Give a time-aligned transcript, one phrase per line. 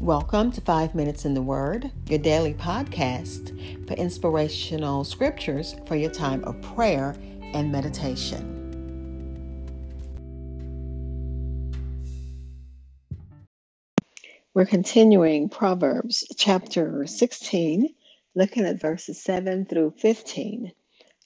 [0.00, 6.10] Welcome to Five Minutes in the Word, your daily podcast for inspirational scriptures for your
[6.10, 7.14] time of prayer
[7.54, 8.50] and meditation.
[14.52, 17.88] We're continuing Proverbs chapter 16,
[18.34, 20.72] looking at verses 7 through 15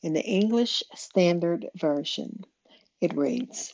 [0.02, 2.44] in the English Standard Version.
[3.00, 3.72] It reads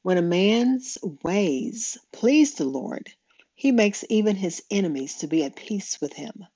[0.00, 3.10] When a man's ways please the Lord,
[3.56, 6.46] he makes even his enemies to be at peace with him.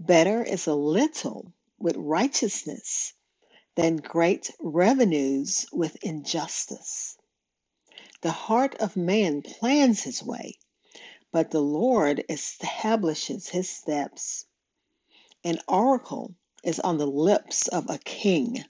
[0.00, 3.12] Better is a little with righteousness
[3.74, 7.16] than great revenues with injustice.
[8.22, 10.58] The heart of man plans his way,
[11.30, 14.46] but the Lord establishes his steps.
[15.44, 18.64] An oracle is on the lips of a king.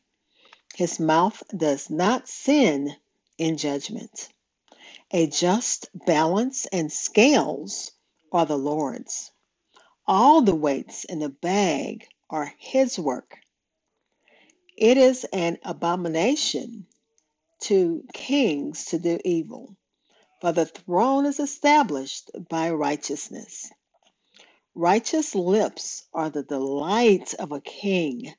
[0.75, 2.95] His mouth does not sin
[3.39, 4.29] in judgment.
[5.11, 7.93] A just balance and scales
[8.31, 9.31] are the Lord's.
[10.07, 13.39] All the weights in the bag are His work.
[14.77, 16.87] It is an abomination
[17.61, 19.77] to kings to do evil,
[20.41, 23.71] for the throne is established by righteousness.
[24.75, 28.35] Righteous lips are the delight of a king,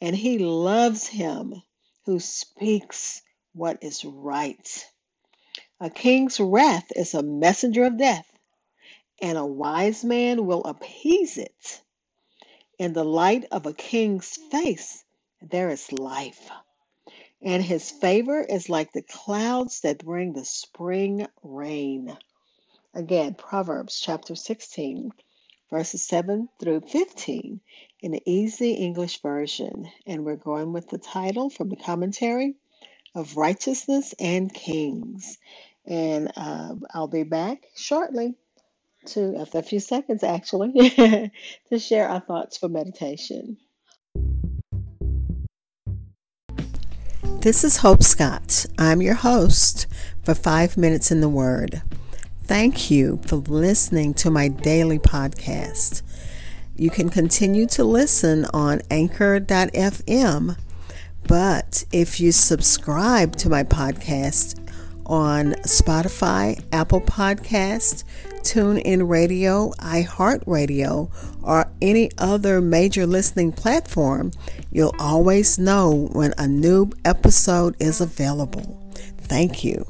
[0.00, 1.62] and he loves him
[2.04, 3.20] who speaks
[3.52, 4.86] what is right.
[5.84, 8.26] A king's wrath is a messenger of death,
[9.20, 11.82] and a wise man will appease it.
[12.78, 15.04] In the light of a king's face,
[15.42, 16.48] there is life,
[17.42, 22.16] and his favor is like the clouds that bring the spring rain.
[22.94, 25.12] Again, Proverbs chapter 16,
[25.68, 27.60] verses 7 through 15
[28.00, 29.90] in the Easy English Version.
[30.06, 32.54] And we're going with the title from the commentary
[33.14, 35.38] of righteousness and kings.
[35.86, 38.34] And uh, I'll be back shortly
[39.06, 40.72] to, after a few seconds actually,
[41.70, 43.58] to share our thoughts for meditation.
[47.40, 48.64] This is Hope Scott.
[48.78, 49.86] I'm your host
[50.22, 51.82] for Five Minutes in the Word.
[52.44, 56.00] Thank you for listening to my daily podcast.
[56.76, 60.56] You can continue to listen on anchor.fm
[61.26, 64.63] but if you subscribe to my podcast
[65.06, 68.04] on Spotify, Apple Podcast,
[68.42, 71.10] TuneIn Radio, iHeartRadio,
[71.42, 74.32] or any other major listening platform,
[74.70, 78.92] you'll always know when a new episode is available.
[79.18, 79.86] Thank you.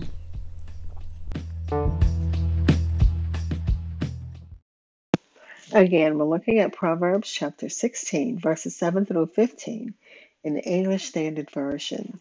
[5.73, 9.95] Again, we're looking at Proverbs chapter 16, verses 7 through 15
[10.45, 12.21] in the English Standard Version.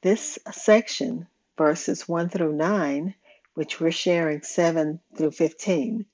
[0.00, 1.26] This section,
[1.58, 3.14] verses 1 through 9,
[3.54, 6.06] which we're sharing 7 through 15,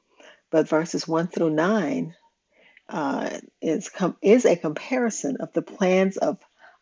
[0.50, 2.14] but verses 1 through 9
[2.88, 3.30] uh,
[3.62, 6.38] is, com- is a comparison of the plans of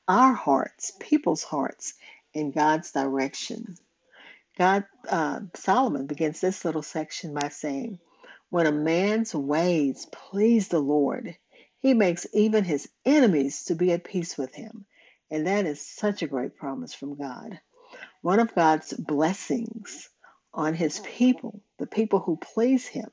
[0.08, 1.94] our hearts, people's hearts,
[2.34, 3.76] in God's direction.
[4.58, 7.98] God, uh, Solomon begins this little section by saying,
[8.50, 11.36] When a man's ways please the Lord,
[11.80, 14.84] he makes even his enemies to be at peace with him.
[15.30, 17.60] And that is such a great promise from God.
[18.22, 20.08] One of God's blessings
[20.54, 23.10] on his people, the people who please him,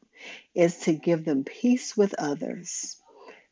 [0.56, 2.98] is to give them peace with others,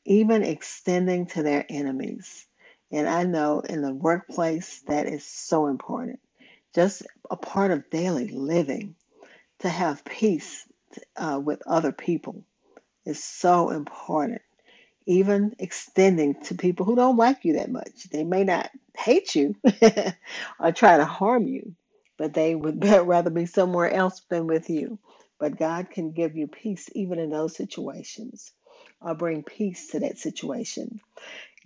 [0.05, 2.47] even extending to their enemies.
[2.91, 6.19] And I know in the workplace that is so important.
[6.75, 8.95] Just a part of daily living
[9.59, 10.67] to have peace
[11.17, 12.45] uh, with other people
[13.05, 14.42] is so important
[15.07, 18.05] even extending to people who don't like you that much.
[18.11, 19.55] They may not hate you
[20.59, 21.75] or try to harm you,
[22.17, 24.99] but they would rather be somewhere else than with you.
[25.39, 28.51] But God can give you peace even in those situations
[29.01, 31.01] or bring peace to that situation.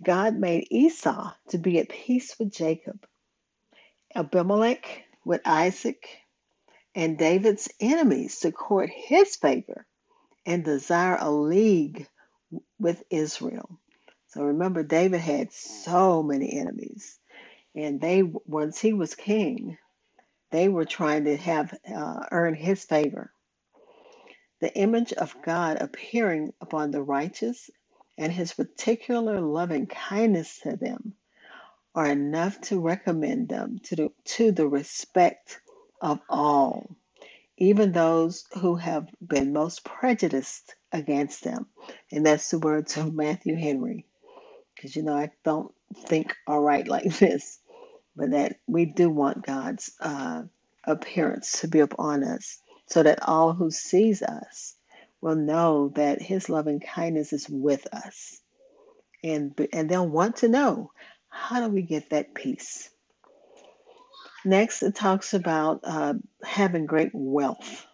[0.02, 3.04] God made Esau to be at peace with Jacob,
[4.14, 6.08] Abimelech with Isaac,
[6.94, 9.86] and David's enemies to court his favor
[10.46, 12.06] and desire a league
[12.80, 13.80] with Israel.
[14.28, 17.18] So remember, David had so many enemies,
[17.76, 19.78] and they once he was king,
[20.52, 23.32] they were trying to have uh, earn his favor.
[24.60, 27.70] The image of God appearing upon the righteous
[28.18, 31.14] and his particular loving kindness to them
[31.94, 35.60] are enough to recommend them to the, to the respect
[36.02, 36.86] of all
[37.56, 41.66] even those who have been most prejudiced against them.
[42.10, 44.06] And that's the words of Matthew Henry.
[44.74, 45.72] Because, you know, I don't
[46.06, 47.58] think all right like this,
[48.16, 50.42] but that we do want God's uh,
[50.84, 54.74] appearance to be upon us so that all who sees us
[55.20, 58.40] will know that His loving kindness is with us.
[59.24, 60.92] And, and they'll want to know
[61.28, 62.88] how do we get that peace?
[64.44, 67.86] Next, it talks about uh, having great wealth,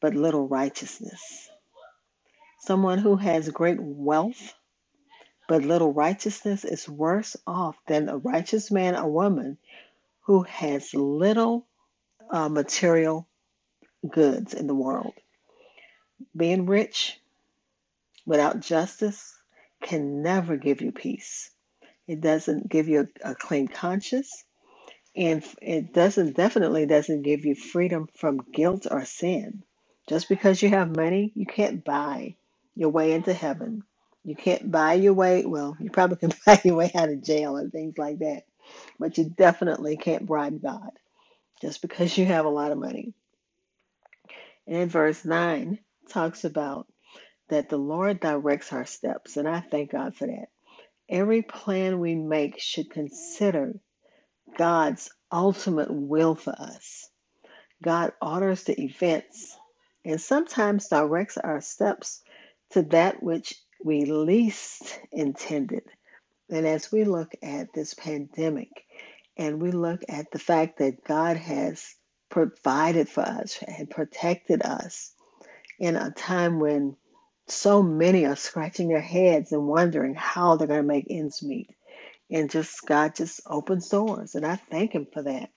[0.00, 1.48] but little righteousness.
[2.66, 4.54] Someone who has great wealth,
[5.48, 9.58] but little righteousness is worse off than a righteous man or woman
[10.22, 11.66] who has little
[12.30, 13.28] uh, material
[14.10, 15.14] goods in the world.
[16.36, 17.20] Being rich
[18.26, 19.34] without justice
[19.82, 21.50] can never give you peace.
[22.08, 24.44] It doesn't give you a, a clean conscience,
[25.16, 29.64] and it doesn't definitely doesn't give you freedom from guilt or sin.
[30.08, 32.36] Just because you have money, you can't buy
[32.76, 33.84] your way into heaven.
[34.24, 35.44] You can't buy your way.
[35.46, 38.44] Well, you probably can buy your way out of jail and things like that,
[38.98, 40.90] but you definitely can't bribe God
[41.62, 43.14] just because you have a lot of money.
[44.66, 45.78] And verse 9
[46.10, 46.86] talks about
[47.50, 50.48] that the Lord directs our steps, and I thank God for that.
[51.10, 53.74] Every plan we make should consider
[54.58, 57.08] God's ultimate will for us.
[57.82, 59.56] God orders the events
[60.04, 62.22] and sometimes directs our steps
[62.74, 63.54] to that which
[63.84, 65.84] we least intended.
[66.50, 68.68] And as we look at this pandemic
[69.36, 71.94] and we look at the fact that God has
[72.30, 75.12] provided for us and protected us
[75.78, 76.96] in a time when
[77.46, 81.70] so many are scratching their heads and wondering how they're going to make ends meet.
[82.28, 84.34] And just God just opens doors.
[84.34, 85.50] And I thank Him for that.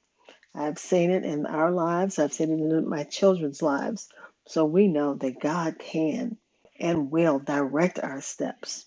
[0.54, 4.08] I've seen it in our lives, I've seen it in my children's lives.
[4.48, 6.38] So we know that God can
[6.80, 8.86] and will direct our steps,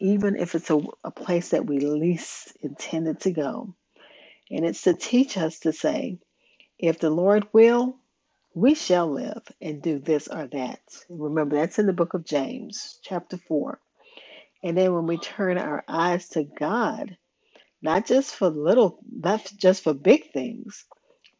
[0.00, 3.74] even if it's a, a place that we least intended to go.
[4.50, 6.18] And it's to teach us to say,
[6.78, 7.96] if the Lord will,
[8.54, 10.80] we shall live and do this or that.
[11.10, 13.80] Remember, that's in the book of James, chapter 4.
[14.64, 17.16] And then when we turn our eyes to God,
[17.82, 20.84] not just for little, not just for big things,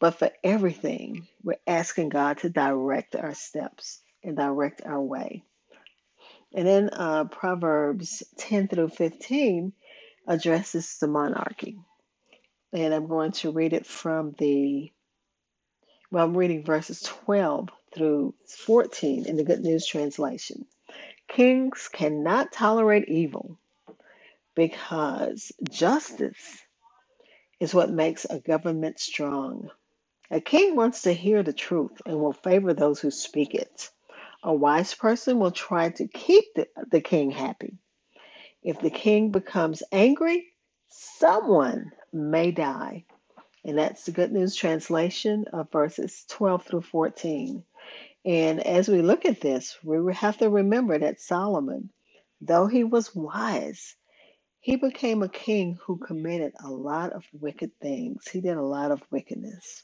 [0.01, 5.45] but for everything, we're asking God to direct our steps and direct our way.
[6.55, 9.73] And then uh, Proverbs 10 through 15
[10.27, 11.79] addresses the monarchy.
[12.73, 14.93] And I'm going to read it from the,
[16.11, 18.35] well, I'm reading verses 12 through
[18.67, 20.67] 14 in the Good News Translation.
[21.29, 23.59] Kings cannot tolerate evil
[24.55, 26.59] because justice
[27.61, 29.71] is what makes a government strong.
[30.31, 33.91] A king wants to hear the truth and will favor those who speak it.
[34.49, 37.77] A wise person will try to keep the, the king happy.
[38.63, 40.47] If the king becomes angry,
[40.89, 43.05] someone may die.
[43.63, 47.63] And that's the Good News translation of verses 12 through 14.
[48.25, 51.91] And as we look at this, we have to remember that Solomon,
[52.41, 53.97] though he was wise,
[54.61, 58.27] he became a king who committed a lot of wicked things.
[58.27, 59.83] He did a lot of wickedness.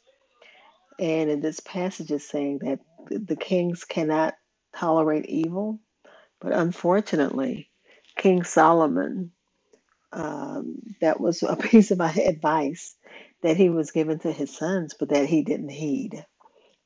[0.99, 2.79] And in this passage is saying that
[3.11, 4.33] the kings cannot
[4.77, 5.81] tolerate evil.
[6.41, 7.71] But unfortunately,
[8.17, 9.33] King Solomon,
[10.13, 12.97] um, that was a piece of advice
[13.43, 16.25] that he was given to his sons, but that he didn't heed.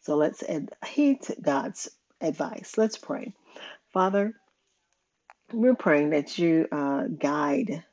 [0.02, 0.42] So let's
[0.86, 1.90] heed God's
[2.20, 2.74] advice.
[2.78, 3.34] Let's pray.
[3.92, 4.34] Father,
[5.52, 7.84] we're praying that you uh, guide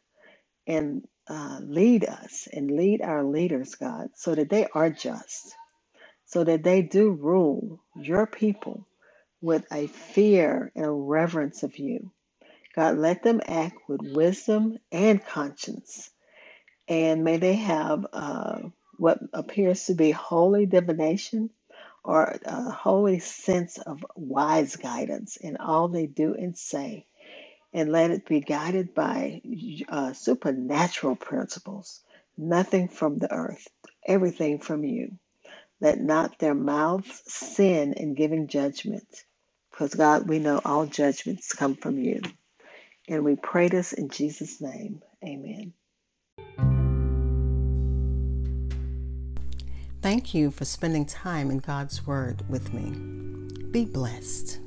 [0.67, 5.55] and uh, lead us and lead our leaders, God, so that they are just,
[6.27, 8.87] so that they do rule your people
[9.45, 12.11] with a fear and a reverence of you.
[12.75, 16.11] God, let them act with wisdom and conscience.
[16.87, 18.59] And may they have uh,
[18.97, 21.51] what appears to be holy divination
[22.03, 27.07] or a holy sense of wise guidance in all they do and say.
[27.73, 29.41] And let it be guided by
[29.89, 32.01] uh, supernatural principles,
[32.37, 33.67] nothing from the earth,
[34.07, 35.13] everything from you.
[35.81, 39.07] Let not their mouths sin in giving judgment.
[39.75, 42.21] Because, God, we know all judgments come from you.
[43.09, 45.01] And we pray this in Jesus' name.
[45.21, 45.73] Amen.
[50.01, 52.91] Thank you for spending time in God's Word with me.
[53.71, 54.59] Be blessed.